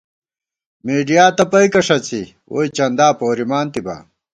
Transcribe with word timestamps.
مېڈیا 0.85 1.25
تپَئیکہ 1.37 1.81
ݭَڅی، 1.87 2.21
ووئی 2.51 2.67
چندا 2.77 3.07
پورِمانتِبا 3.19 3.95